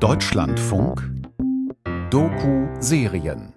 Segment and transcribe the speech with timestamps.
[0.00, 1.02] Deutschlandfunk
[2.10, 3.52] Doku-Serien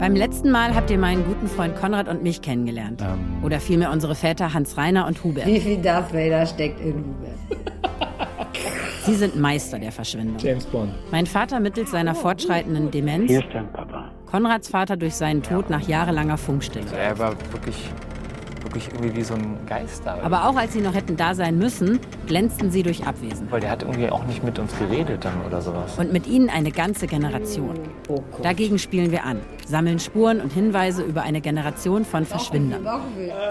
[0.00, 3.00] Beim letzten Mal habt ihr meinen guten Freund Konrad und mich kennengelernt.
[3.02, 3.44] Ähm.
[3.44, 5.46] Oder vielmehr unsere Väter Hans Reiner und Hubert.
[5.46, 7.38] Wie viel Darth Vader steckt in Hubert?
[9.04, 10.38] Sie sind Meister der Verschwendung.
[10.38, 10.92] James Bond.
[11.12, 14.10] Mein Vater mittels seiner fortschreitenden Demenz, Hier ist dein Papa.
[14.26, 16.86] Konrads Vater durch seinen Tod nach jahrelanger Funkstille.
[16.96, 17.76] Er war wirklich,
[18.72, 20.18] wirklich irgendwie wie so ein Geist da.
[20.22, 23.50] Aber auch als sie noch hätten da sein müssen, glänzten sie durch Abwesenheit.
[23.52, 25.98] Weil der hat irgendwie auch nicht mit uns geredet dann oder sowas.
[25.98, 27.78] Und mit ihnen eine ganze Generation.
[28.08, 28.44] Oh Gott.
[28.44, 32.84] Dagegen spielen wir an, sammeln Spuren und Hinweise über eine Generation von Verschwindern.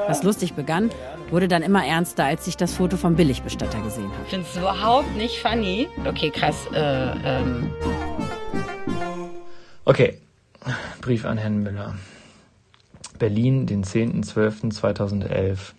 [0.07, 0.89] Was lustig begann,
[1.29, 4.23] wurde dann immer ernster, als ich das Foto vom Billigbestatter gesehen habe.
[4.25, 5.87] Ich finde es überhaupt nicht funny.
[6.07, 6.67] Okay, krass.
[6.73, 7.69] Äh, ähm.
[9.85, 10.17] Okay,
[11.01, 11.95] Brief an Herrn Müller.
[13.21, 15.73] Berlin, den 10.12.2011.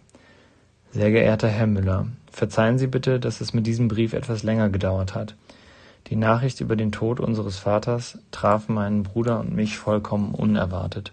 [0.92, 5.16] Sehr geehrter Herr Müller, verzeihen Sie bitte, dass es mit diesem Brief etwas länger gedauert
[5.16, 5.34] hat.
[6.06, 11.12] Die Nachricht über den Tod unseres Vaters traf meinen Bruder und mich vollkommen unerwartet.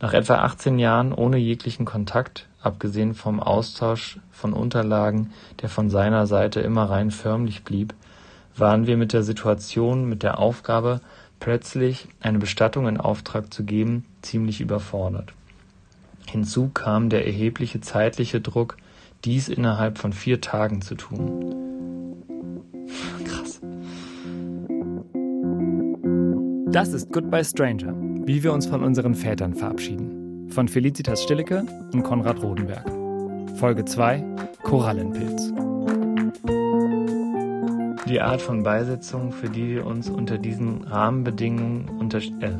[0.00, 6.26] Nach etwa 18 Jahren ohne jeglichen Kontakt, abgesehen vom Austausch von Unterlagen, der von seiner
[6.26, 7.94] Seite immer rein förmlich blieb,
[8.56, 11.00] waren wir mit der Situation, mit der Aufgabe,
[11.40, 15.32] plötzlich eine Bestattung in Auftrag zu geben, ziemlich überfordert.
[16.28, 18.76] Hinzu kam der erhebliche zeitliche Druck,
[19.24, 21.54] dies innerhalb von vier Tagen zu tun.
[23.24, 23.60] Krass.
[26.72, 27.94] Das ist Goodbye Stranger,
[28.26, 30.50] wie wir uns von unseren Vätern verabschieden.
[30.50, 32.90] Von Felicitas Stillecke und Konrad Rodenberg.
[33.58, 34.22] Folge 2
[34.62, 35.65] Korallenpilz.
[38.08, 42.52] Die Art von Beisetzung, für die wir uns unter diesen Rahmenbedingungen unter äh,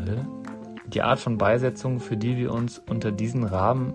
[0.86, 3.92] die Art von Beisetzung, für die wir uns unter diesen Rahmen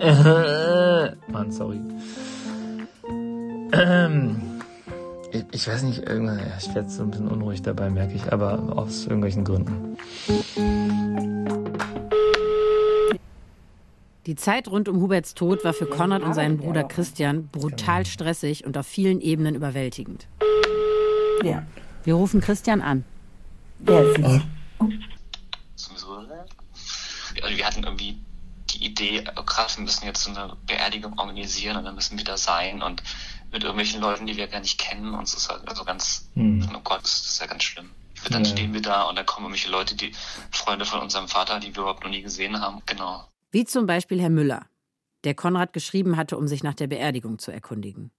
[0.00, 1.80] äh, Mann, sorry.
[3.72, 4.40] Ähm,
[5.32, 8.32] ich, ich weiß nicht, irgendwann, ja, ich werde so ein bisschen unruhig dabei, merke ich,
[8.32, 9.96] aber aus irgendwelchen Gründen.
[14.38, 18.76] Zeit rund um Huberts Tod war für Konrad und seinen Bruder Christian brutal stressig und
[18.78, 20.26] auf vielen Ebenen überwältigend.
[21.44, 21.66] Ja.
[22.04, 23.04] Wir rufen Christian an.
[23.84, 24.40] Es?
[25.76, 26.14] sowieso.
[27.42, 28.18] Also wir hatten irgendwie
[28.70, 32.24] die Idee, oh krass, wir müssen jetzt so eine Beerdigung organisieren und dann müssen wir
[32.24, 33.02] da sein und
[33.52, 36.68] mit irgendwelchen Leuten, die wir gar nicht kennen und so ist halt also ganz, Hm.
[36.74, 37.90] oh Gott, das ist ja ganz schlimm.
[38.30, 38.50] Dann Ja.
[38.50, 40.12] stehen wir da und dann kommen irgendwelche Leute, die
[40.50, 42.82] Freunde von unserem Vater, die wir überhaupt noch nie gesehen haben.
[42.86, 43.24] Genau.
[43.50, 44.66] Wie zum Beispiel Herr Müller,
[45.24, 48.10] der Konrad geschrieben hatte, um sich nach der Beerdigung zu erkundigen.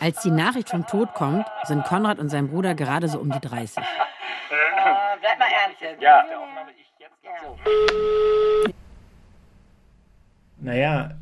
[0.00, 3.40] Als die Nachricht vom Tod kommt, sind Konrad und sein Bruder gerade so um die
[3.40, 3.76] 30.
[5.20, 6.02] bleib mal ernst jetzt.
[10.58, 11.16] Naja,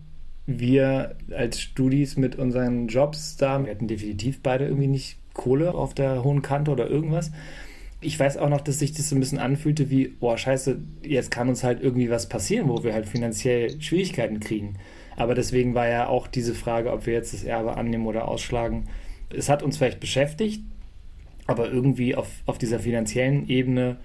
[0.46, 5.94] wir als Studis mit unseren Jobs da, wir hatten definitiv beide irgendwie nicht Kohle auf
[5.94, 7.32] der hohen Kante oder irgendwas.
[8.04, 11.30] Ich weiß auch noch, dass sich das so ein bisschen anfühlte wie, oh scheiße, jetzt
[11.30, 14.78] kann uns halt irgendwie was passieren, wo wir halt finanziell Schwierigkeiten kriegen.
[15.16, 18.90] Aber deswegen war ja auch diese Frage, ob wir jetzt das Erbe annehmen oder ausschlagen.
[19.30, 20.62] Es hat uns vielleicht beschäftigt,
[21.46, 23.96] aber irgendwie auf, auf dieser finanziellen Ebene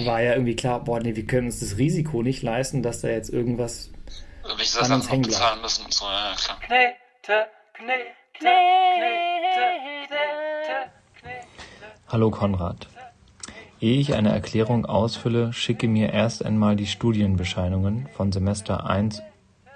[0.00, 3.08] war ja irgendwie klar, boah, nee, wir können uns das Risiko nicht leisten, dass da
[3.08, 3.90] jetzt irgendwas
[4.42, 6.34] Irgendwelche An Sachen uns noch bezahlen müssen und so, ja,
[7.22, 7.46] klar.
[12.08, 12.86] Hallo Konrad.
[13.84, 19.20] Ehe ich eine Erklärung ausfülle, schicke mir erst einmal die Studienbescheinigungen von Semester 1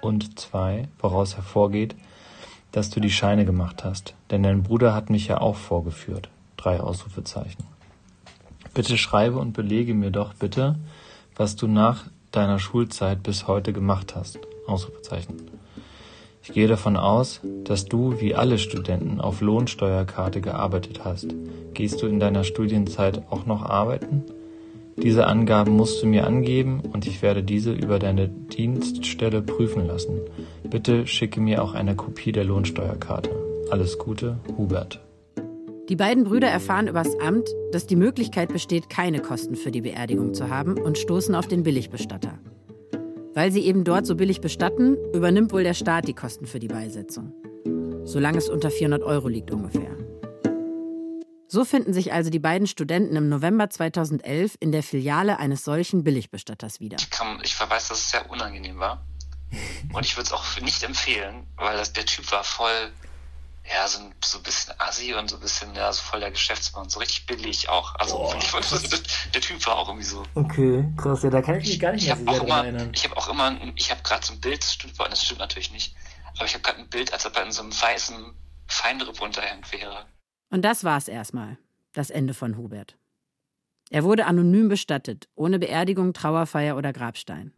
[0.01, 1.95] und 2, woraus hervorgeht,
[2.71, 4.15] dass du die Scheine gemacht hast.
[4.31, 6.31] Denn dein Bruder hat mich ja auch vorgeführt.
[8.73, 10.79] Bitte schreibe und belege mir doch bitte,
[11.35, 14.39] was du nach deiner Schulzeit bis heute gemacht hast.
[16.41, 21.35] Ich gehe davon aus, dass du wie alle Studenten auf Lohnsteuerkarte gearbeitet hast.
[21.73, 24.23] Gehst du in deiner Studienzeit auch noch arbeiten?
[25.01, 30.19] Diese Angaben musst du mir angeben und ich werde diese über deine Dienststelle prüfen lassen.
[30.63, 33.29] Bitte schicke mir auch eine Kopie der Lohnsteuerkarte.
[33.69, 34.99] Alles Gute, Hubert.
[35.87, 40.33] Die beiden Brüder erfahren übers Amt, dass die Möglichkeit besteht, keine Kosten für die Beerdigung
[40.33, 42.37] zu haben und stoßen auf den Billigbestatter.
[43.33, 46.67] Weil sie eben dort so billig bestatten, übernimmt wohl der Staat die Kosten für die
[46.67, 47.33] Beisetzung.
[48.03, 49.95] Solange es unter 400 Euro liegt ungefähr.
[51.47, 56.03] So finden sich also die beiden Studenten im November 2011 in der Filiale eines solchen
[56.03, 56.97] Billigbestatters wieder.
[56.99, 59.05] Ich, kann, ich weiß, dass es sehr unangenehm war.
[59.93, 62.91] Und ich würde es auch nicht empfehlen, weil das, der Typ war voll,
[63.73, 66.31] ja, so ein, so ein bisschen assi und so ein bisschen, ja, so voll der
[66.31, 67.95] Geschäftsmann, so richtig billig auch.
[67.95, 68.83] Also ich das,
[69.33, 70.23] der Typ war auch irgendwie so.
[70.35, 72.39] Okay, krass, ja, da kann ich mich gar nicht Ich mehr habe so auch sehr
[72.47, 72.91] dran immer, erinnern.
[72.93, 75.71] ich habe auch immer, ich habe gerade so ein Bild, das stimmt, das stimmt natürlich
[75.71, 75.95] nicht,
[76.35, 78.33] aber ich habe gerade ein Bild, als ob er in so einem weißen
[78.67, 80.05] Feinripp-Unterhemd wäre.
[80.49, 81.57] Und das war's erstmal.
[81.93, 82.95] Das Ende von Hubert.
[83.89, 87.53] Er wurde anonym bestattet, ohne Beerdigung, Trauerfeier oder Grabstein.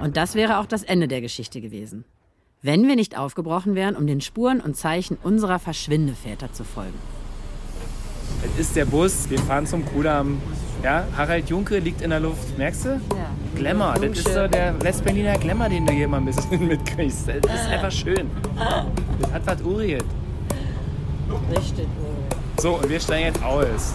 [0.00, 2.04] Und das wäre auch das Ende der Geschichte gewesen.
[2.60, 6.98] Wenn wir nicht aufgebrochen wären, um den Spuren und Zeichen unserer Verschwindeväter zu folgen.
[8.42, 10.40] Das ist der Bus, wir fahren zum Kudamm.
[10.82, 12.88] Ja, Harald Junke liegt in der Luft, merkst du?
[12.88, 13.30] Ja.
[13.54, 17.28] Glamour, das ist so der Westberliner Glamour, den du hier mal ein bisschen mitkriegst.
[17.28, 18.28] Das ist einfach schön.
[19.20, 20.04] Das hat was Uriet.
[21.56, 21.86] Richtig.
[22.60, 23.94] So, und wir steigen jetzt aus.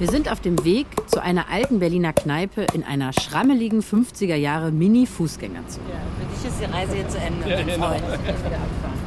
[0.00, 4.72] Wir sind auf dem Weg zu einer alten Berliner Kneipe in einer schrammeligen 50er Jahre
[4.72, 5.90] Mini-Fußgängerzone.
[5.90, 7.46] Ja, für dich ist die Reise jetzt zu Ende.
[7.50, 7.88] Ja, mein genau.
[7.88, 8.02] Freund.
[8.04, 8.98] Ich kann wieder abfahren.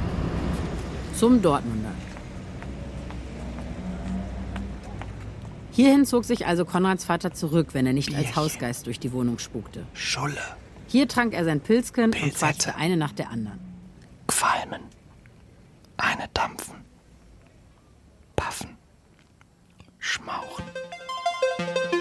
[1.15, 1.89] Zum Dortmunder.
[5.71, 9.39] Hierhin zog sich also Konrads Vater zurück, wenn er nicht als Hausgeist durch die Wohnung
[9.39, 9.87] spukte.
[9.95, 10.37] Schulle,
[10.85, 12.37] Hier trank er sein Pilzken und Pilzette.
[12.37, 13.57] quatschte eine nach der anderen.
[14.27, 14.81] Qualmen,
[15.97, 16.75] eine dampfen,
[18.35, 18.77] paffen,
[20.03, 20.65] schmauchen,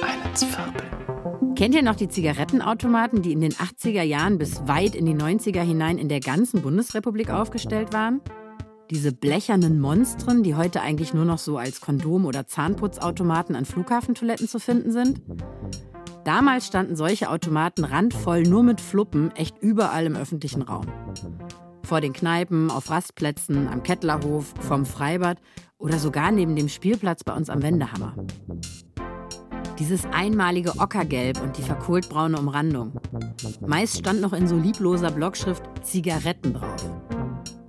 [0.03, 1.55] eine zwirbeln.
[1.55, 5.61] Kennt ihr noch die Zigarettenautomaten, die in den 80er Jahren bis weit in die 90er
[5.61, 8.21] hinein in der ganzen Bundesrepublik aufgestellt waren?
[8.91, 14.49] Diese blechernen Monstren, die heute eigentlich nur noch so als Kondom- oder Zahnputzautomaten an Flughafentoiletten
[14.49, 15.23] zu finden sind?
[16.25, 20.87] Damals standen solche Automaten randvoll nur mit Fluppen echt überall im öffentlichen Raum.
[21.85, 25.39] Vor den Kneipen, auf Rastplätzen, am Kettlerhof, vom Freibad
[25.79, 28.15] oder sogar neben dem Spielplatz bei uns am Wendehammer.
[29.79, 33.01] Dieses einmalige Ockergelb und die verkohltbraune Umrandung.
[33.67, 36.85] Meist stand noch in so liebloser Blockschrift Zigaretten drauf.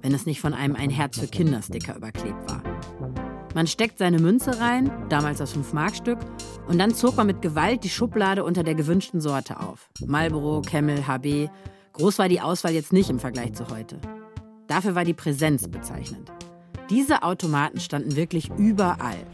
[0.01, 2.61] Wenn es nicht von einem ein Herz für Kindersticker überklebt war.
[3.55, 6.19] Man steckt seine Münze rein, damals das 5-Mark-Stück,
[6.67, 9.89] und dann zog man mit Gewalt die Schublade unter der gewünschten Sorte auf.
[10.05, 11.49] Marlboro, Camel, HB.
[11.93, 13.99] Groß war die Auswahl jetzt nicht im Vergleich zu heute.
[14.67, 16.31] Dafür war die Präsenz bezeichnend.
[16.89, 19.25] Diese Automaten standen wirklich überall.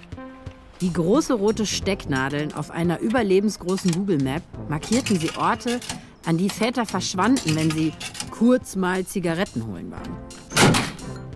[0.79, 5.79] Wie große rote Stecknadeln auf einer überlebensgroßen Google Map markierten sie Orte,
[6.25, 7.93] an die Väter verschwanden, wenn sie
[8.29, 10.17] kurz mal Zigaretten holen waren.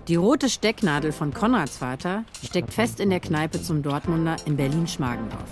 [0.09, 5.49] Die rote Stecknadel von Konrads Vater steckt fest in der Kneipe zum Dortmunder in Berlin-Schmargendorf.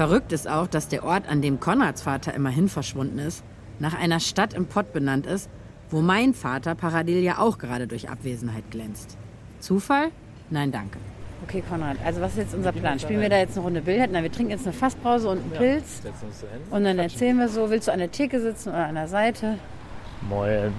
[0.00, 3.44] Verrückt ist auch, dass der Ort, an dem Konrads Vater immerhin verschwunden ist,
[3.80, 5.50] nach einer Stadt im Pott benannt ist,
[5.90, 9.18] wo mein Vater parallel ja auch gerade durch Abwesenheit glänzt.
[9.58, 10.06] Zufall?
[10.48, 10.96] Nein, danke.
[11.46, 12.98] Okay, Konrad, also was ist jetzt unser Plan?
[12.98, 14.08] Spielen wir da jetzt eine Runde Billard?
[14.10, 16.00] Na, wir trinken jetzt eine Fassbrause und einen Pilz.
[16.70, 19.58] Und dann erzählen wir so, willst du an der Theke sitzen oder an der Seite?
[20.30, 20.72] Moin.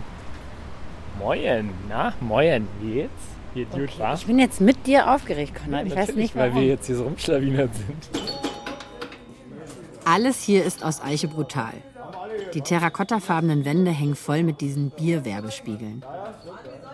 [1.20, 2.68] Moin, na, moin.
[2.82, 3.12] Wie geht's?
[3.54, 4.16] Geht gut, wa?
[4.16, 5.86] Ich bin jetzt mit dir aufgeregt, Konrad.
[5.86, 6.64] ich weiß nicht weil warum.
[6.64, 8.41] wir jetzt hier so rumschlawinert sind.
[10.06, 11.74] Alles hier ist aus Eiche brutal.
[12.54, 16.04] Die terrakottafarbenen Wände hängen voll mit diesen Bierwerbespiegeln.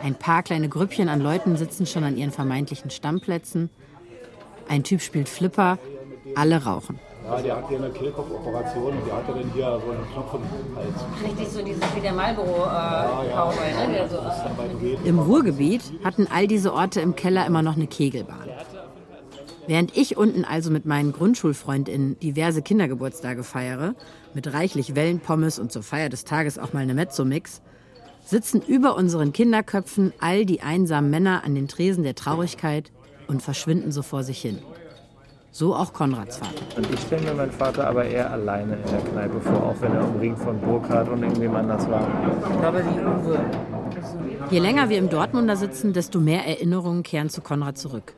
[0.01, 3.69] Ein paar kleine Grüppchen an Leuten sitzen schon an ihren vermeintlichen Stammplätzen.
[4.67, 5.79] Ein Typ spielt Flipper,
[6.35, 6.99] alle rauchen.
[7.25, 10.75] Ja, der hat hier eine Kehlkopfoperation und der hatte dann hier so einen Knopf im
[10.77, 10.95] Hals.
[11.23, 13.93] Richtig so dieses wie der Marlboro-Cowboy, ne?
[13.93, 18.47] Der so, äh, Im Ruhrgebiet hatten all diese Orte im Keller immer noch eine Kegelbahn.
[19.67, 23.95] Während ich unten also mit meinen GrundschulfreundInnen diverse Kindergeburtstage feiere,
[24.33, 27.61] mit reichlich Wellenpommes und zur Feier des Tages auch mal eine Mezzo-Mix,
[28.25, 32.91] sitzen über unseren Kinderköpfen all die einsamen Männer an den Tresen der Traurigkeit
[33.27, 34.59] und verschwinden so vor sich hin.
[35.51, 36.53] So auch Konrads Vater.
[36.77, 39.91] Und ich stelle mir meinen Vater aber eher alleine in der Kneipe vor, auch wenn
[39.91, 42.07] er umringt von Burkhardt und irgendwem anders war.
[44.49, 48.13] Je länger wir im Dortmunder sitzen, desto mehr Erinnerungen kehren zu Konrad zurück.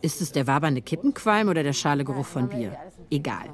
[0.00, 2.76] Ist es der wabernde Kippenqualm oder der schale Geruch von Bier?
[3.10, 3.48] Egal.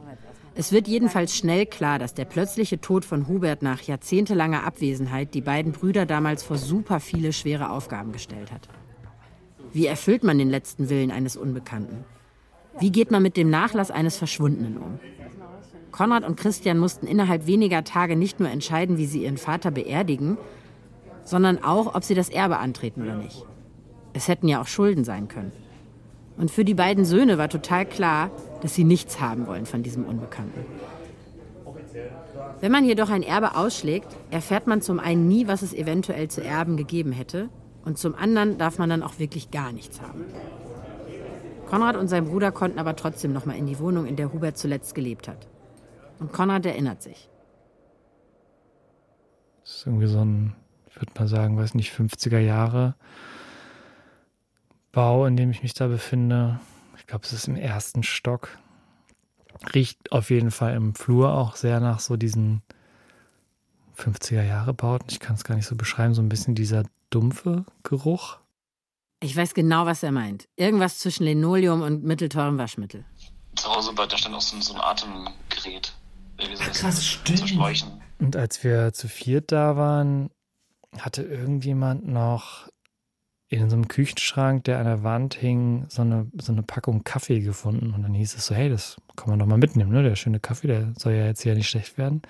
[0.54, 5.40] Es wird jedenfalls schnell klar, dass der plötzliche Tod von Hubert nach jahrzehntelanger Abwesenheit die
[5.40, 8.68] beiden Brüder damals vor super viele schwere Aufgaben gestellt hat.
[9.72, 12.04] Wie erfüllt man den letzten Willen eines Unbekannten?
[12.78, 15.00] Wie geht man mit dem Nachlass eines Verschwundenen um?
[15.90, 20.38] Konrad und Christian mussten innerhalb weniger Tage nicht nur entscheiden, wie sie ihren Vater beerdigen,
[21.24, 23.44] sondern auch, ob sie das Erbe antreten oder nicht.
[24.12, 25.52] Es hätten ja auch Schulden sein können.
[26.36, 30.04] Und für die beiden Söhne war total klar, dass sie nichts haben wollen von diesem
[30.04, 30.64] Unbekannten.
[32.60, 36.42] Wenn man jedoch ein Erbe ausschlägt, erfährt man zum einen nie, was es eventuell zu
[36.42, 37.48] erben gegeben hätte,
[37.84, 40.24] und zum anderen darf man dann auch wirklich gar nichts haben.
[41.66, 44.56] Konrad und sein Bruder konnten aber trotzdem noch mal in die Wohnung, in der Hubert
[44.56, 45.46] zuletzt gelebt hat.
[46.18, 47.28] Und Konrad erinnert sich.
[49.62, 50.54] Das ist irgendwie so ein,
[50.88, 52.94] ich würde mal sagen, weiß nicht, 50er Jahre
[54.94, 56.60] Bau, in dem ich mich da befinde.
[56.96, 58.56] Ich glaube, es ist im ersten Stock.
[59.74, 62.62] Riecht auf jeden Fall im Flur auch sehr nach so diesen
[63.96, 65.06] 50er Jahre Bauten.
[65.10, 68.38] Ich kann es gar nicht so beschreiben, so ein bisschen dieser dumpfe Geruch.
[69.20, 70.48] Ich weiß genau, was er meint.
[70.56, 73.04] Irgendwas zwischen Linoleum und mittelteurem Waschmittel.
[73.56, 75.92] Zu Hause bei da stand auch so ein, so ein Atemgerät.
[76.38, 77.56] Ach, krass, stimmt.
[78.18, 80.30] Und als wir zu viert da waren,
[80.98, 82.68] hatte irgendjemand noch
[83.60, 87.40] in so einem Küchenschrank, der an der Wand hing, so eine, so eine Packung Kaffee
[87.40, 87.92] gefunden.
[87.94, 90.02] Und dann hieß es so, hey, das kann man doch mal mitnehmen, ne?
[90.02, 92.22] Der schöne Kaffee, der soll ja jetzt hier nicht schlecht werden.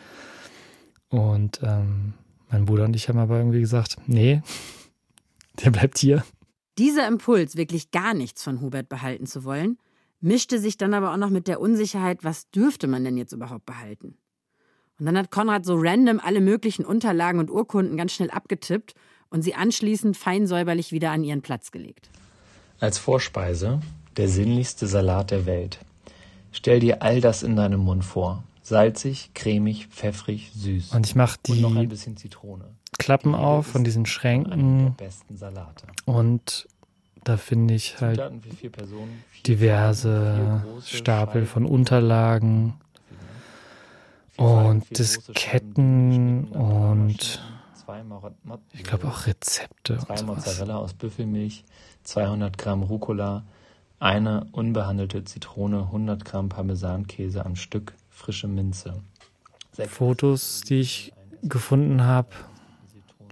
[1.08, 2.14] Und ähm,
[2.50, 4.42] mein Bruder und ich haben aber irgendwie gesagt, nee,
[5.64, 6.24] der bleibt hier.
[6.78, 9.78] Dieser Impuls, wirklich gar nichts von Hubert behalten zu wollen,
[10.20, 13.66] mischte sich dann aber auch noch mit der Unsicherheit, was dürfte man denn jetzt überhaupt
[13.66, 14.16] behalten?
[14.98, 18.94] Und dann hat Konrad so random alle möglichen Unterlagen und Urkunden ganz schnell abgetippt
[19.34, 22.08] und sie anschließend feinsäuberlich wieder an ihren Platz gelegt.
[22.78, 23.80] Als Vorspeise
[24.16, 25.80] der sinnlichste Salat der Welt.
[26.52, 28.44] Stell dir all das in deinem Mund vor.
[28.62, 30.94] Salzig, cremig, pfeffrig, süß.
[30.94, 32.64] Und ich mache Und noch ein die bisschen Zitrone.
[32.96, 35.88] Klappen auf von diesen Schränken besten Salate.
[36.06, 36.68] und
[37.24, 39.24] da finde ich halt Zutaten für vier Personen.
[39.30, 42.74] vier diverse Stapel von Unterlagen
[44.36, 47.42] und vier das große Scheiben, Ketten geschnittene und
[47.84, 50.22] zwei Mor- Mo- ich glaube auch Rezepte zwei.
[50.22, 51.64] Mozzarella aus Büffelmilch,
[52.04, 53.44] 200 Gramm Rucola,
[54.00, 59.02] eine unbehandelte Zitrone, 100 Gramm Parmesankäse am Stück, frische Minze.
[59.72, 61.12] Sechs Fotos, die ich
[61.42, 62.28] gefunden habe,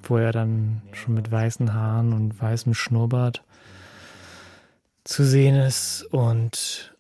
[0.04, 3.42] wo er dann schon mit weißen Haaren und weißem Schnurrbart
[5.04, 6.94] zu sehen ist und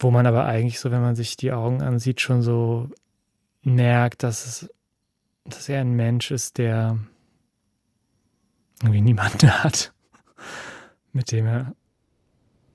[0.00, 2.88] wo man aber eigentlich so, wenn man sich die Augen ansieht, schon so
[3.62, 4.70] merkt, dass es,
[5.48, 6.98] dass er ein Mensch ist, der
[8.82, 9.92] irgendwie niemanden hat,
[11.12, 11.72] mit dem er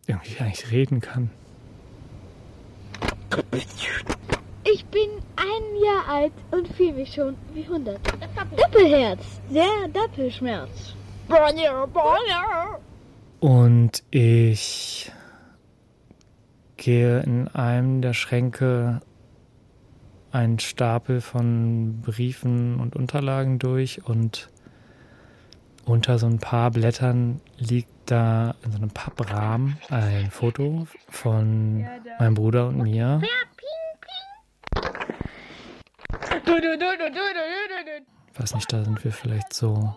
[0.07, 1.29] irgendwie eigentlich reden kann.
[4.65, 7.99] Ich bin ein Jahr alt und fühle mich schon wie 100.
[8.57, 10.95] Doppelherz, der Doppelschmerz.
[13.39, 15.11] Und ich
[16.77, 19.01] gehe in einem der Schränke
[20.33, 24.49] einen Stapel von Briefen und Unterlagen durch und
[25.85, 31.85] unter so ein paar Blättern liegt da in so einem Papprahmen ein Foto von
[32.19, 33.21] meinem Bruder und mir.
[38.35, 39.95] Weiß nicht, da sind wir vielleicht so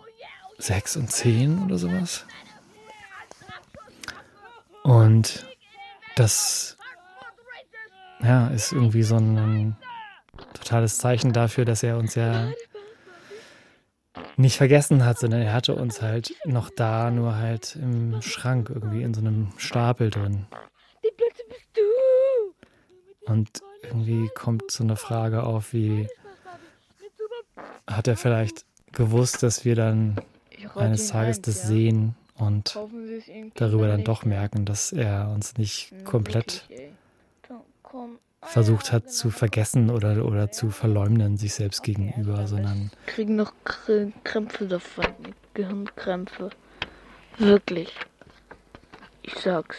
[0.59, 2.25] sechs und zehn oder sowas.
[4.83, 5.45] Und
[6.15, 6.77] das
[8.21, 9.75] ja, ist irgendwie so ein
[10.57, 12.51] totales Zeichen dafür, dass er uns ja
[14.35, 19.03] nicht vergessen hat, sondern er hatte uns halt noch da, nur halt im Schrank irgendwie
[19.03, 20.45] in so einem Stapel drin.
[23.25, 26.07] Und irgendwie kommt so eine Frage auf, wie
[27.85, 30.19] hat er vielleicht gewusst, dass wir dann
[30.75, 32.77] eines Tages das sehen und
[33.55, 36.67] darüber dann doch merken, dass er uns nicht komplett
[38.47, 44.11] versucht hat zu vergessen oder, oder zu verleumden sich selbst gegenüber, sondern kriegen noch Kr-
[44.23, 45.05] Krämpfe davon.
[45.53, 46.49] Gehirnkrämpfe.
[47.37, 47.93] Wirklich.
[49.23, 49.77] Ich sag's.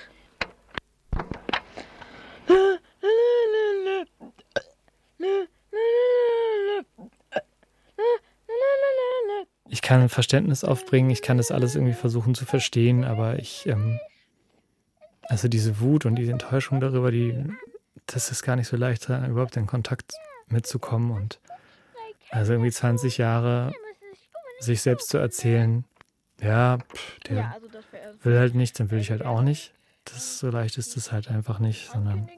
[9.70, 14.00] ich kann Verständnis aufbringen, ich kann das alles irgendwie versuchen zu verstehen, aber ich, ähm,
[15.22, 17.44] also diese Wut und diese Enttäuschung darüber, die,
[18.06, 20.12] das ist gar nicht so leicht, da überhaupt in Kontakt
[20.48, 21.40] mitzukommen und
[22.30, 23.72] also irgendwie 20 Jahre
[24.60, 25.84] sich selbst zu erzählen,
[26.40, 27.56] ja, pff, der
[28.22, 29.72] will halt nicht, dann will ich halt auch nicht.
[30.04, 32.28] Das so leicht ist es halt einfach nicht, sondern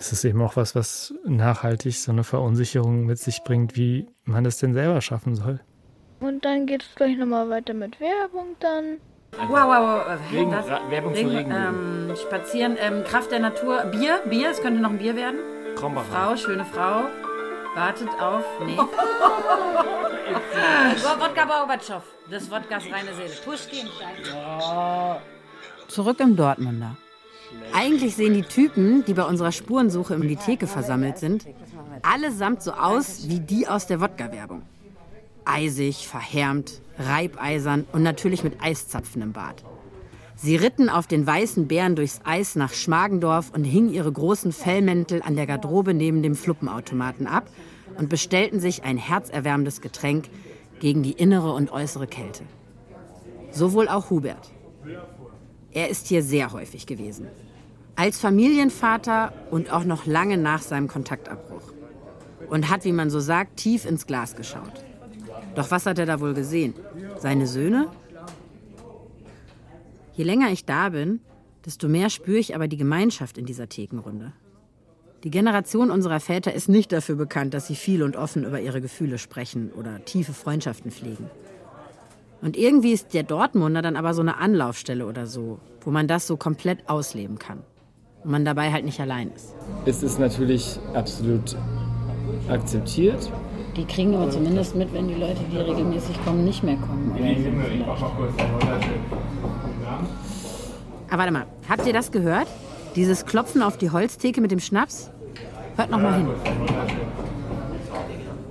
[0.00, 4.44] Es ist eben auch was, was nachhaltig so eine Verunsicherung mit sich bringt, wie man
[4.44, 5.60] das denn selber schaffen soll.
[6.20, 8.98] Und dann geht es gleich nochmal weiter mit Werbung dann.
[9.38, 10.02] Wow, wow, wow.
[10.32, 10.66] Regen- Was?
[10.90, 12.10] Werbung für Regen- Regenbogen.
[12.10, 13.84] ähm, Spazieren, ähm, Kraft der Natur.
[13.84, 15.38] Bier, Bier, es könnte noch ein Bier werden.
[15.76, 16.06] Krombacher.
[16.12, 17.02] Frau, schöne Frau.
[17.76, 18.42] Wartet auf.
[18.66, 18.76] Nee.
[21.20, 22.02] Wodka Gorbatschow.
[22.30, 23.30] Des Wodkas reine Seele.
[23.44, 23.86] Pushkin.
[25.88, 26.96] Zurück im Dortmunder.
[27.72, 31.46] Eigentlich sehen die Typen, die bei unserer Spurensuche um die Theke versammelt sind,
[32.02, 34.62] allesamt so aus wie die aus der Wodka-Werbung.
[35.44, 39.64] Eisig, verhärmt, reibeisern und natürlich mit Eiszapfen im Bart.
[40.36, 45.20] Sie ritten auf den weißen Bären durchs Eis nach Schmargendorf und hingen ihre großen Fellmäntel
[45.22, 47.50] an der Garderobe neben dem Fluppenautomaten ab
[47.98, 50.30] und bestellten sich ein herzerwärmendes Getränk
[50.80, 52.44] gegen die innere und äußere Kälte.
[53.50, 54.50] So wohl auch Hubert.
[55.72, 57.26] Er ist hier sehr häufig gewesen.
[57.94, 61.74] Als Familienvater und auch noch lange nach seinem Kontaktabbruch.
[62.48, 64.84] Und hat, wie man so sagt, tief ins Glas geschaut.
[65.54, 66.74] Doch was hat er da wohl gesehen?
[67.18, 67.88] Seine Söhne?
[70.14, 71.20] Je länger ich da bin,
[71.64, 74.32] desto mehr spüre ich aber die Gemeinschaft in dieser Thekenrunde.
[75.24, 78.80] Die Generation unserer Väter ist nicht dafür bekannt, dass sie viel und offen über ihre
[78.80, 81.28] Gefühle sprechen oder tiefe Freundschaften pflegen.
[82.40, 86.26] Und irgendwie ist der Dortmunder dann aber so eine Anlaufstelle oder so, wo man das
[86.26, 87.58] so komplett ausleben kann.
[88.24, 89.54] Und man dabei halt nicht allein ist.
[89.84, 91.56] Es ist natürlich absolut
[92.48, 93.30] akzeptiert.
[93.76, 97.14] Die kriegen aber zumindest mit, wenn die Leute, die regelmäßig kommen, nicht mehr kommen.
[101.08, 102.48] Aber warte mal, habt ihr das gehört?
[102.96, 105.10] Dieses Klopfen auf die Holztheke mit dem Schnaps?
[105.76, 106.28] Hört noch mal hin.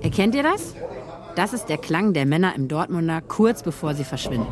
[0.02, 0.74] Erkennt ihr das?
[1.36, 4.46] Das ist der Klang der Männer im Dortmunder kurz bevor sie verschwinden.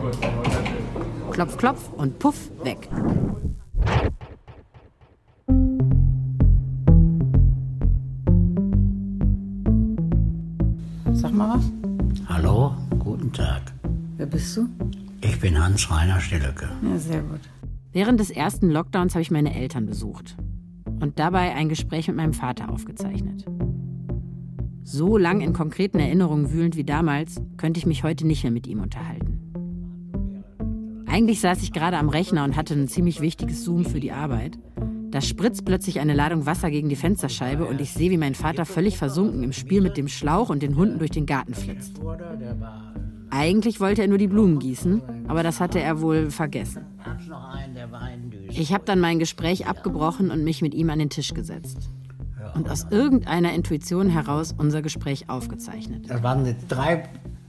[1.32, 2.88] Klopf, klopf und puff, weg.
[15.78, 16.68] Hans-Rainer Stilleke.
[16.82, 17.40] Ja, sehr gut.
[17.92, 20.37] Während des ersten Lockdowns habe ich meine Eltern besucht
[20.98, 23.44] und dabei ein Gespräch mit meinem Vater aufgezeichnet.
[24.83, 28.66] So lang in konkreten Erinnerungen wühlend wie damals, könnte ich mich heute nicht mehr mit
[28.66, 29.38] ihm unterhalten.
[31.07, 34.59] Eigentlich saß ich gerade am Rechner und hatte ein ziemlich wichtiges Zoom für die Arbeit.
[35.12, 38.66] Da spritzt plötzlich eine Ladung Wasser gegen die Fensterscheibe und ich sehe, wie mein Vater
[38.66, 42.00] völlig versunken im Spiel mit dem Schlauch und den Hunden durch den Garten flitzt.
[43.31, 46.87] Eigentlich wollte er nur die Blumen gießen, aber das hatte er wohl vergessen.
[48.51, 51.91] Ich habe dann mein Gespräch abgebrochen und mich mit ihm an den Tisch gesetzt.
[52.55, 56.09] Und aus irgendeiner Intuition heraus unser Gespräch aufgezeichnet.
[56.09, 57.09] Das waren die drei,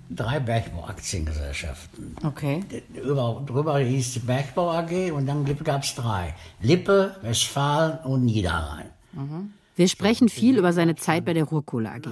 [0.10, 2.16] drei Bergbauaktiengesellschaften.
[2.24, 2.64] Okay.
[3.02, 6.36] Über, drüber hieß die Bergbau AG und dann gab es drei.
[6.62, 8.90] Lippe, Westfalen und Niederrhein.
[9.76, 12.08] Wir sprechen viel über seine Zeit bei der Ruhrkohle AG.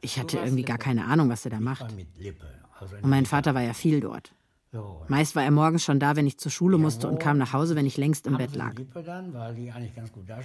[0.00, 1.84] Ich hatte irgendwie gar keine Ahnung, was er da macht.
[3.02, 4.32] Und mein Vater war ja viel dort.
[5.08, 7.76] Meist war er morgens schon da, wenn ich zur Schule musste und kam nach Hause,
[7.76, 8.74] wenn ich längst im Bett lag.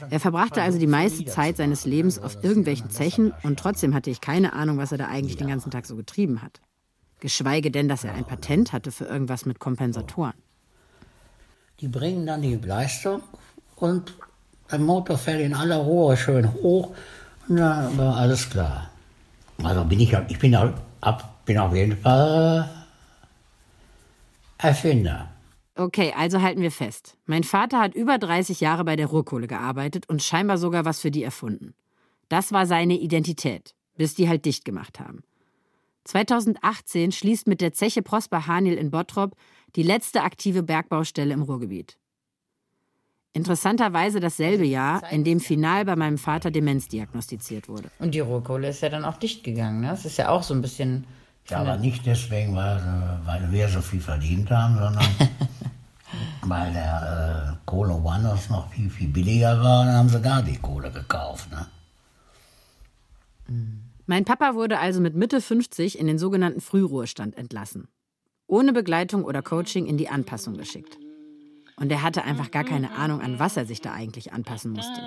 [0.10, 4.22] Er verbrachte also die meiste Zeit seines Lebens auf irgendwelchen Zechen und trotzdem hatte ich
[4.22, 6.62] keine Ahnung, was er da eigentlich den ganzen Tag so getrieben hat.
[7.20, 10.34] Geschweige denn, dass er ein Patent hatte für irgendwas mit Kompensatoren.
[11.80, 13.22] Die bringen dann die Leistung
[13.76, 14.14] und
[14.72, 16.96] der Motor fällt in aller Ruhe schön hoch
[17.48, 18.90] und dann war alles klar.
[19.62, 22.70] Also bin ich, ich bin, ab, bin auf jeden Fall
[24.60, 25.30] äh, Erfinder.
[25.76, 27.18] Okay, also halten wir fest.
[27.26, 31.12] Mein Vater hat über 30 Jahre bei der Ruhrkohle gearbeitet und scheinbar sogar was für
[31.12, 31.74] die erfunden.
[32.30, 35.24] Das war seine Identität, bis die halt dicht gemacht haben.
[36.06, 39.36] 2018 schließt mit der Zeche Prosper Haniel in Bottrop
[39.76, 41.98] die letzte aktive Bergbaustelle im Ruhrgebiet.
[43.34, 47.90] Interessanterweise dasselbe Jahr, in dem final bei meinem Vater Demenz diagnostiziert wurde.
[48.00, 49.82] Und die Rohkohle ist ja dann auch dicht gegangen.
[49.82, 49.88] Ne?
[49.88, 51.06] Das ist ja auch so ein bisschen.
[51.52, 52.82] Ja, aber nicht deswegen, weil,
[53.26, 55.06] weil wir so viel verdient haben, sondern
[56.44, 60.58] weil der äh, Kohle woanders noch viel, viel billiger war, dann haben sie da die
[60.58, 61.50] Kohle gekauft.
[61.52, 61.68] Ne?
[64.06, 67.88] Mein Papa wurde also mit Mitte 50 in den sogenannten Frühruhestand entlassen.
[68.48, 70.98] Ohne Begleitung oder Coaching in die Anpassung geschickt.
[71.78, 75.02] Und er hatte einfach gar keine Ahnung, an was er sich da eigentlich anpassen musste.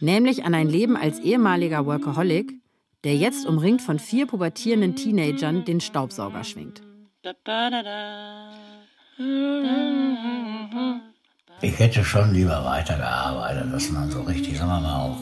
[0.00, 2.54] Nämlich an ein Leben als ehemaliger Workaholic,
[3.04, 6.82] der jetzt umringt von vier pubertierenden Teenagern den Staubsauger schwingt.
[11.60, 15.18] Ich hätte schon lieber weitergearbeitet, dass man so richtig, sagen wir mal, auch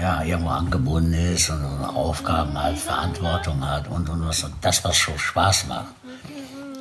[0.00, 5.18] ja, irgendwo angebunden ist und Aufgaben halt, Verantwortung hat und, und was, das, was schon
[5.18, 5.94] Spaß macht.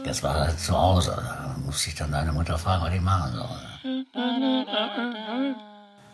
[0.05, 1.15] Das war halt zu Hause.
[1.15, 4.05] Da musste ich dann deine Mutter fragen, was ich machen soll.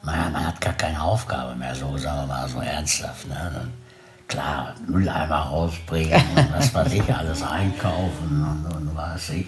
[0.06, 3.28] Naja, man hat gar keine Aufgabe mehr, so sagen wir mal so ernsthaft.
[3.28, 3.52] Ne?
[3.54, 3.74] Dann,
[4.28, 9.48] klar, Mülleimer rausbringen und was weiß ich, alles einkaufen und, und was ich.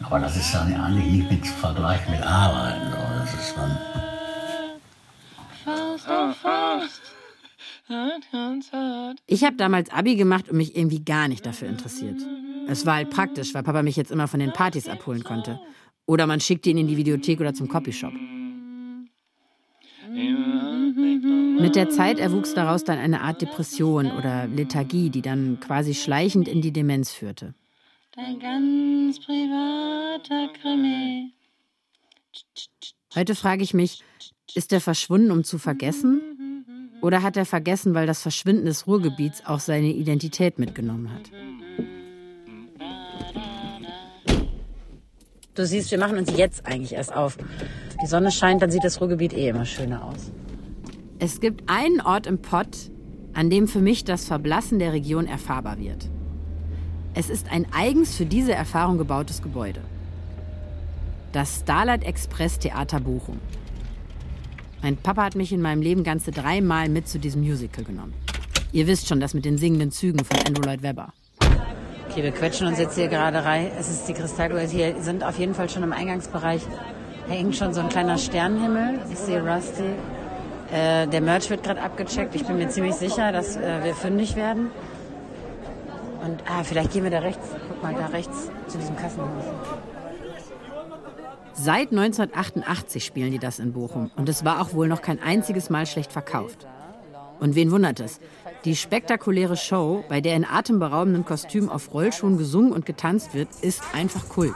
[0.00, 2.90] Aber das ist dann eigentlich nicht mit Vergleich mit Arbeiten.
[2.90, 2.96] So.
[3.18, 3.78] Das ist dann.
[9.26, 12.20] Ich habe damals Abi gemacht und mich irgendwie gar nicht dafür interessiert.
[12.68, 15.58] Es war halt praktisch, weil Papa mich jetzt immer von den Partys abholen konnte.
[16.06, 18.12] Oder man schickt ihn in die Videothek oder zum Copyshop.
[21.60, 26.46] Mit der Zeit erwuchs daraus dann eine Art Depression oder Lethargie, die dann quasi schleichend
[26.46, 27.54] in die Demenz führte.
[28.14, 31.32] Dein ganz privater Krimi.
[33.14, 34.02] Heute frage ich mich,
[34.54, 36.20] ist er verschwunden, um zu vergessen?
[37.00, 41.30] Oder hat er vergessen, weil das Verschwinden des Ruhrgebiets auch seine Identität mitgenommen hat?
[45.54, 47.36] Du siehst, wir machen uns jetzt eigentlich erst auf.
[48.04, 50.30] Die Sonne scheint, dann sieht das Ruhrgebiet eh immer schöner aus.
[51.18, 52.90] Es gibt einen Ort im Pott,
[53.32, 56.10] an dem für mich das Verblassen der Region erfahrbar wird.
[57.14, 59.80] Es ist ein eigens für diese Erfahrung gebautes Gebäude.
[61.32, 63.38] Das Starlight Express Theater Bochum.
[64.82, 68.12] Mein Papa hat mich in meinem Leben ganze dreimal mit zu diesem Musical genommen.
[68.72, 71.14] Ihr wisst schon, das mit den singenden Zügen von Andrew Lloyd Webber.
[72.10, 73.70] Okay, wir quetschen uns jetzt hier gerade rein.
[73.78, 74.60] Es ist die Kristalluhr.
[74.60, 76.60] Hier sind auf jeden Fall schon im Eingangsbereich.
[77.26, 79.00] Da hängt schon so ein kleiner Sternenhimmel.
[79.10, 79.82] Ich sehe Rusty.
[80.72, 82.34] Äh, der Merch wird gerade abgecheckt.
[82.34, 84.70] Ich bin mir ziemlich sicher, dass äh, wir fündig werden.
[86.24, 87.46] Und ah, vielleicht gehen wir da rechts.
[87.68, 89.44] Guck mal, da rechts zu diesem Kassenhaus.
[91.52, 94.10] Seit 1988 spielen die das in Bochum.
[94.16, 96.66] Und es war auch wohl noch kein einziges Mal schlecht verkauft.
[97.40, 98.20] Und wen wundert es?
[98.64, 103.82] Die spektakuläre Show, bei der in atemberaubendem Kostüm auf Rollschuhen gesungen und getanzt wird, ist
[103.92, 104.54] einfach Kult.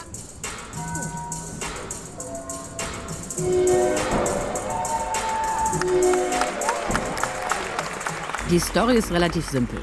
[8.51, 9.79] Die Story ist relativ simpel.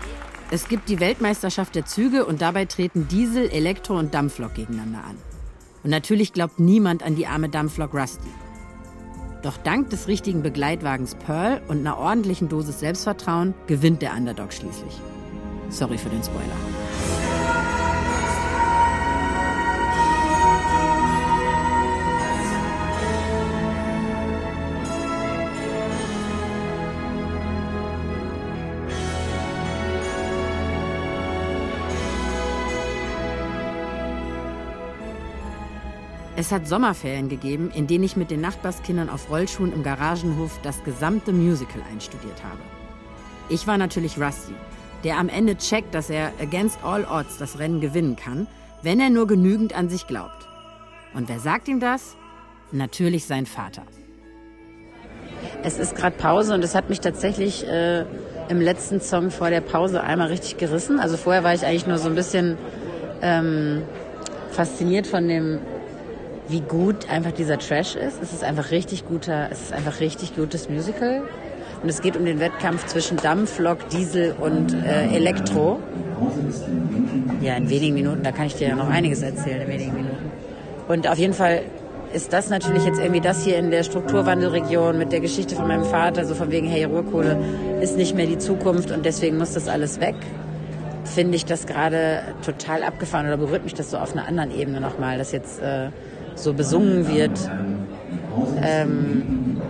[0.49, 5.17] Es gibt die Weltmeisterschaft der Züge und dabei treten Diesel, Elektro und Dampflok gegeneinander an.
[5.84, 8.30] Und natürlich glaubt niemand an die arme Dampflok Rusty.
[9.43, 14.99] Doch dank des richtigen Begleitwagens Pearl und einer ordentlichen Dosis Selbstvertrauen gewinnt der Underdog schließlich.
[15.69, 16.85] Sorry für den Spoiler.
[36.38, 40.84] Es hat Sommerferien gegeben, in denen ich mit den Nachbarskindern auf Rollschuhen im Garagenhof das
[40.84, 42.60] gesamte Musical einstudiert habe.
[43.48, 44.54] Ich war natürlich Rusty,
[45.06, 48.48] der am Ende checkt, dass er against all odds das Rennen gewinnen kann,
[48.82, 50.45] wenn er nur genügend an sich glaubt.
[51.13, 52.17] Und wer sagt ihm das?
[52.74, 53.84] Natürlich sein Vater.
[55.63, 58.04] Es ist gerade Pause und es hat mich tatsächlich äh,
[58.50, 61.00] im letzten Song vor der Pause einmal richtig gerissen.
[61.00, 62.58] Also vorher war ich eigentlich nur so ein bisschen
[63.21, 63.84] ähm,
[64.52, 65.60] fasziniert von dem
[66.47, 68.21] wie gut einfach dieser Trash ist.
[68.21, 71.23] Es ist einfach richtig guter, es ist einfach richtig gutes Musical.
[71.81, 75.79] Und es geht um den Wettkampf zwischen Dampflok, Diesel und äh, Elektro.
[77.41, 80.31] Ja, in wenigen Minuten, da kann ich dir ja noch einiges erzählen in wenigen Minuten.
[80.88, 81.63] Und auf jeden Fall
[82.13, 85.84] ist das natürlich jetzt irgendwie das hier in der Strukturwandelregion mit der Geschichte von meinem
[85.84, 87.38] Vater, so von wegen, hey, Ruhrkohle
[87.81, 90.15] ist nicht mehr die Zukunft und deswegen muss das alles weg.
[91.03, 94.79] Finde ich das gerade total abgefahren oder berührt mich das so auf einer anderen Ebene
[94.79, 95.89] nochmal, dass jetzt äh,
[96.36, 97.39] so besungen wird,
[98.62, 99.62] ähm,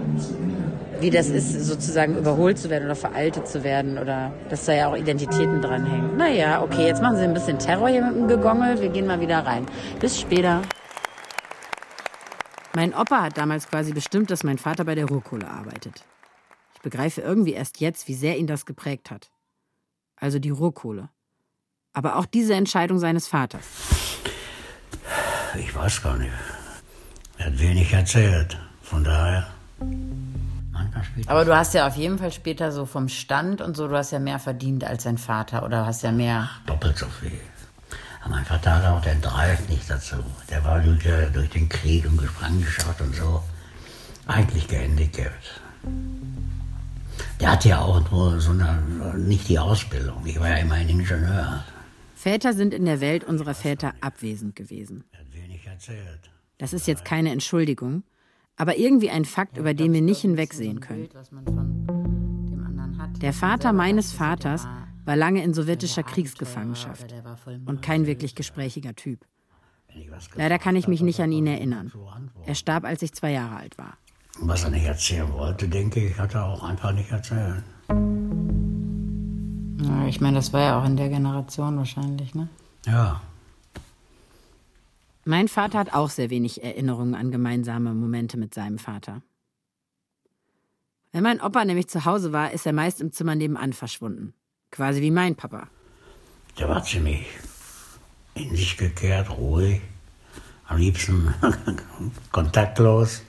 [0.99, 4.87] wie das ist, sozusagen überholt zu werden oder veraltet zu werden oder dass da ja
[4.87, 6.17] auch Identitäten dranhängen.
[6.17, 9.19] Naja, okay, jetzt machen Sie ein bisschen Terror hier mit dem Gegongel, wir gehen mal
[9.19, 9.65] wieder rein.
[9.99, 10.61] Bis später.
[12.73, 16.03] Mein Opa hat damals quasi bestimmt, dass mein Vater bei der Ruhrkohle arbeitet.
[16.75, 19.31] Ich begreife irgendwie erst jetzt, wie sehr ihn das geprägt hat.
[20.17, 21.09] Also die Ruhrkohle.
[21.93, 23.65] Aber auch diese Entscheidung seines Vaters.
[25.57, 26.31] Ich weiß gar nicht.
[27.45, 28.57] Er hat wenig erzählt.
[28.81, 29.45] Von daher.
[31.27, 34.11] Aber du hast ja auf jeden Fall später so vom Stand und so, du hast
[34.11, 36.49] ja mehr verdient als dein Vater oder hast ja mehr.
[36.65, 37.39] Doppelt so viel.
[38.23, 40.15] Aber mein Vater hatte auch den Drive nicht dazu.
[40.49, 41.03] Der war durch,
[41.33, 43.43] durch den Krieg und Gefangenschaft und so
[44.25, 45.61] eigentlich gehandicapt.
[47.39, 48.81] Der hatte ja auch nur so eine,
[49.17, 50.25] nicht die Ausbildung.
[50.25, 51.63] Ich war ja immerhin Ingenieur.
[52.15, 55.03] Väter sind in der Welt unserer Väter abwesend gewesen.
[55.11, 56.31] Er hat wenig erzählt.
[56.57, 58.03] Das ist jetzt keine Entschuldigung,
[58.55, 61.09] aber irgendwie ein Fakt, über den wir nicht hinwegsehen können.
[63.21, 64.67] Der Vater meines Vaters
[65.03, 67.13] war lange in sowjetischer Kriegsgefangenschaft
[67.65, 69.25] und kein wirklich gesprächiger Typ.
[70.35, 71.91] Leider kann ich mich nicht an ihn erinnern.
[72.45, 73.97] Er starb, als ich zwei Jahre alt war.
[74.39, 77.63] Was er nicht erzählen wollte, denke ich, hat er auch einfach nicht erzählt.
[79.81, 82.49] Ja, ich meine, das war ja auch in der Generation wahrscheinlich, ne?
[82.85, 83.21] Ja.
[85.27, 89.23] Mein Vater hat auch sehr wenig Erinnerungen an gemeinsame Momente mit seinem Vater.
[91.11, 94.35] Wenn mein Opa nämlich zu Hause war, ist er meist im Zimmer nebenan verschwunden.
[94.69, 95.67] Quasi wie mein Papa.
[96.59, 97.25] Der war ziemlich
[98.35, 99.81] in sich gekehrt, ruhig,
[100.65, 101.33] am liebsten
[102.31, 103.23] kontaktlos.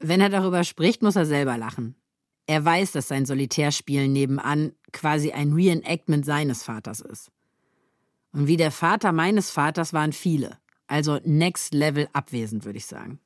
[0.00, 1.94] Wenn er darüber spricht, muss er selber lachen.
[2.46, 7.30] Er weiß, dass sein Solitärspielen nebenan quasi ein Reenactment seines Vaters ist.
[8.32, 10.58] Und wie der Vater meines Vaters waren viele.
[10.86, 13.18] Also next level abwesend, würde ich sagen.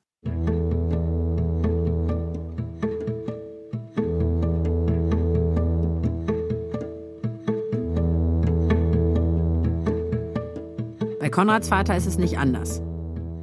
[11.19, 12.81] Bei Konrads Vater ist es nicht anders.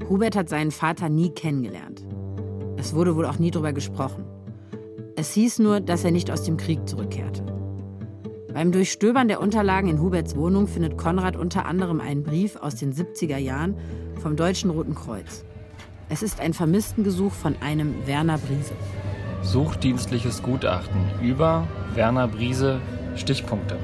[0.09, 2.05] Hubert hat seinen Vater nie kennengelernt.
[2.77, 4.25] Es wurde wohl auch nie darüber gesprochen.
[5.15, 7.56] Es hieß nur, dass er nicht aus dem Krieg zurückkehrte.
[8.57, 12.91] Beim Durchstöbern der Unterlagen in Huberts Wohnung findet Konrad unter anderem einen Brief aus den
[12.95, 13.77] 70er Jahren
[14.23, 15.45] vom Deutschen Roten Kreuz.
[16.09, 18.73] Es ist ein Vermisstengesuch von einem Werner Briese.
[19.43, 22.81] Suchdienstliches Gutachten über Werner Briese
[23.17, 23.77] Stichpunkte.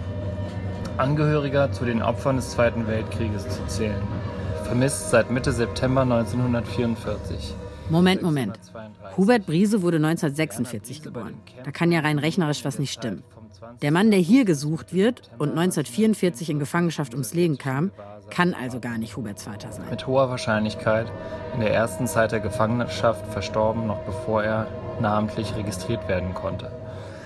[0.96, 4.02] Angehöriger zu den Opfern des Zweiten Weltkrieges zu zählen.
[4.64, 7.54] Vermisst seit Mitte September 1944.
[7.90, 8.58] Moment, Moment.
[9.18, 11.34] Hubert Briese wurde 1946 geboren.
[11.62, 13.22] Da kann ja rein rechnerisch was nicht stimmen.
[13.80, 17.90] Der Mann, der hier gesucht wird und 1944 in Gefangenschaft ums Leben kam,
[18.30, 19.86] kann also gar nicht Huberts Vater sein.
[19.90, 21.10] Mit hoher Wahrscheinlichkeit
[21.54, 24.66] in der ersten Zeit der Gefangenschaft verstorben, noch bevor er
[25.00, 26.70] namentlich registriert werden konnte.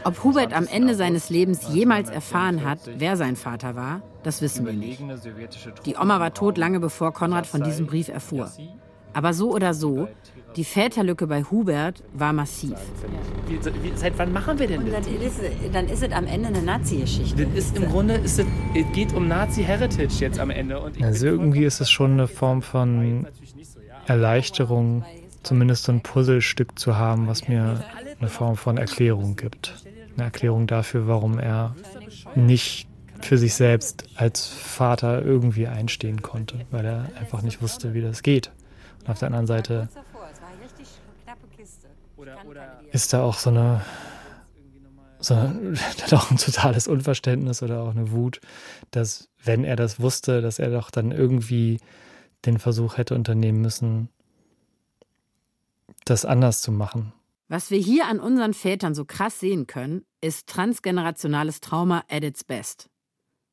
[0.05, 4.65] Ob Hubert am Ende seines Lebens jemals erfahren hat, wer sein Vater war, das wissen
[4.65, 5.03] wir nicht.
[5.85, 8.51] Die Oma war tot lange bevor Konrad von diesem Brief erfuhr.
[9.13, 10.09] Aber so oder so,
[10.57, 12.77] die Väterlücke bei Hubert war massiv.
[13.47, 15.05] Wie, wie, seit wann machen wir denn Und das?
[15.07, 15.41] dann ist,
[15.73, 17.43] dann ist es am Ende eine Nazi-Geschichte.
[17.55, 20.81] Ist im Grunde ist es, es geht um Nazi-Heritage jetzt am Ende.
[21.03, 23.27] Also irgendwie ist es schon eine Form von
[24.07, 25.05] Erleichterung,
[25.43, 27.85] zumindest so ein Puzzlestück zu haben, was mir
[28.19, 29.75] eine Form von Erklärung gibt.
[30.17, 31.77] Eine Erklärung dafür, warum er
[32.35, 32.89] nicht
[33.21, 38.23] für sich selbst als Vater irgendwie einstehen konnte, weil er einfach nicht wusste, wie das
[38.23, 38.51] geht.
[39.01, 39.89] Und auf der anderen Seite
[42.97, 43.83] ist da auch so eine,
[45.21, 48.41] so eine hat auch ein totales Unverständnis oder auch eine Wut,
[48.91, 51.79] dass wenn er das wusste, dass er doch dann irgendwie
[52.47, 54.09] den Versuch hätte unternehmen müssen,
[56.05, 57.13] das anders zu machen.
[57.49, 62.45] Was wir hier an unseren Vätern so krass sehen können, ist transgenerationales Trauma at its
[62.45, 62.89] best.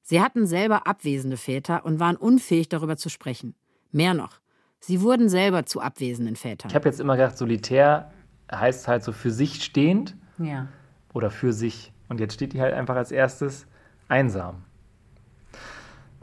[0.01, 3.55] Sie hatten selber abwesende Väter und waren unfähig darüber zu sprechen.
[3.91, 4.39] Mehr noch,
[4.79, 6.69] sie wurden selber zu abwesenden Vätern.
[6.69, 8.11] Ich habe jetzt immer gedacht, solitär
[8.59, 10.67] heißt halt so für sich stehend Ja.
[11.13, 11.91] oder für sich.
[12.09, 13.65] Und jetzt steht die halt einfach als erstes
[14.07, 14.63] einsam.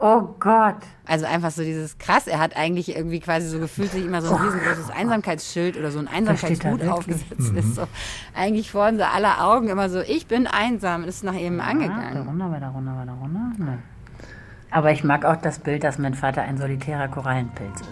[0.03, 0.77] Oh Gott.
[1.05, 4.33] Also einfach so dieses krass, er hat eigentlich irgendwie quasi so gefühlt sich immer so
[4.35, 7.75] ein riesengroßes Einsamkeitsschild oder so ein Einsamkeitshut aufgesetzt ist.
[7.75, 7.87] So
[8.33, 12.27] eigentlich vor unser aller Augen immer so, ich bin einsam, ist nach ihm angegangen.
[12.27, 13.51] Runter, weiter runter, weiter runter.
[13.59, 13.83] Nein.
[14.71, 17.89] Aber ich mag auch das Bild, dass mein Vater ein solitärer Korallenpilz ist.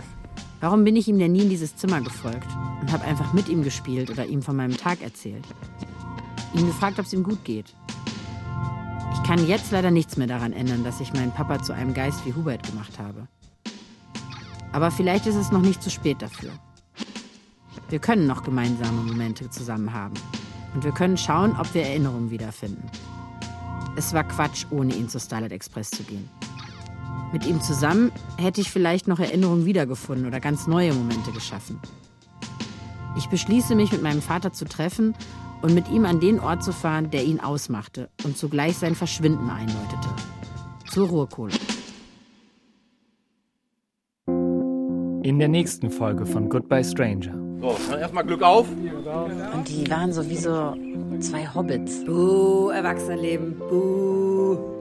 [0.61, 2.47] Warum bin ich ihm denn nie in dieses Zimmer gefolgt
[2.81, 5.45] und habe einfach mit ihm gespielt oder ihm von meinem Tag erzählt?
[6.53, 7.73] Ihn gefragt, ob es ihm gut geht.
[9.13, 12.25] Ich kann jetzt leider nichts mehr daran ändern, dass ich meinen Papa zu einem Geist
[12.25, 13.27] wie Hubert gemacht habe.
[14.73, 16.51] Aber vielleicht ist es noch nicht zu spät dafür.
[17.89, 20.13] Wir können noch gemeinsame Momente zusammen haben.
[20.75, 22.83] Und wir können schauen, ob wir Erinnerungen wiederfinden.
[23.95, 26.29] Es war Quatsch, ohne ihn zu Starlight Express zu gehen.
[27.31, 31.79] Mit ihm zusammen hätte ich vielleicht noch Erinnerungen wiedergefunden oder ganz neue Momente geschaffen.
[33.17, 35.13] Ich beschließe mich, mit meinem Vater zu treffen
[35.61, 39.49] und mit ihm an den Ort zu fahren, der ihn ausmachte und zugleich sein Verschwinden
[39.49, 40.09] einläutete.
[40.89, 41.53] Zur Ruhrkohle.
[45.21, 47.33] In der nächsten Folge von Goodbye Stranger.
[47.61, 48.67] So, dann erstmal Glück auf.
[48.69, 50.73] Und die waren so wie so
[51.19, 52.05] zwei Hobbits.
[52.05, 54.28] Buh, Erwachsenenleben, buh.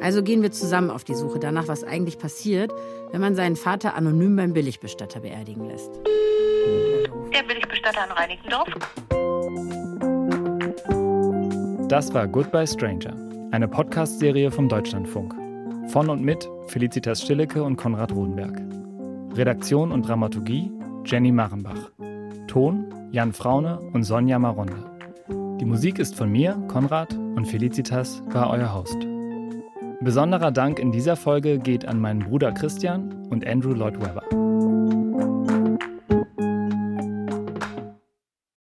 [0.00, 2.72] Also gehen wir zusammen auf die Suche danach, was eigentlich passiert,
[3.12, 5.90] wenn man seinen Vater anonym beim Billigbestatter beerdigen lässt.
[7.34, 8.68] Der Billigbestatter in Reinickendorf.
[11.88, 13.14] Das war Goodbye Stranger,
[13.50, 15.34] eine Podcast-Serie vom Deutschlandfunk.
[15.90, 18.60] Von und mit Felicitas Stillecke und Konrad Rodenberg.
[19.34, 20.70] Redaktion und Dramaturgie
[21.04, 21.90] Jenny Marenbach.
[22.46, 24.84] Ton Jan Fraune und Sonja Maronde.
[25.60, 28.98] Die Musik ist von mir, Konrad, und Felicitas war euer Host.
[30.00, 34.47] Besonderer Dank in dieser Folge geht an meinen Bruder Christian und Andrew Lloyd Webber.